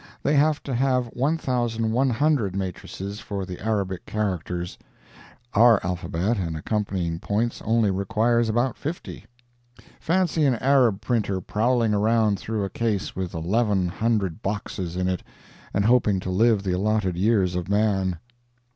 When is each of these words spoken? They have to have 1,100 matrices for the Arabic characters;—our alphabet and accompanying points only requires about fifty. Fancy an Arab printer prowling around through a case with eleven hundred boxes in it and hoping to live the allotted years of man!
They 0.23 0.33
have 0.33 0.63
to 0.63 0.73
have 0.73 1.05
1,100 1.13 2.55
matrices 2.55 3.19
for 3.19 3.45
the 3.45 3.63
Arabic 3.63 4.03
characters;—our 4.07 5.79
alphabet 5.85 6.37
and 6.39 6.57
accompanying 6.57 7.19
points 7.19 7.61
only 7.63 7.91
requires 7.91 8.49
about 8.49 8.77
fifty. 8.79 9.25
Fancy 9.99 10.43
an 10.45 10.55
Arab 10.55 11.01
printer 11.01 11.39
prowling 11.39 11.93
around 11.93 12.39
through 12.39 12.63
a 12.63 12.69
case 12.71 13.15
with 13.15 13.35
eleven 13.35 13.89
hundred 13.89 14.41
boxes 14.41 14.95
in 14.97 15.07
it 15.07 15.21
and 15.71 15.85
hoping 15.85 16.19
to 16.21 16.31
live 16.31 16.63
the 16.63 16.73
allotted 16.73 17.15
years 17.15 17.53
of 17.53 17.69
man! 17.69 18.17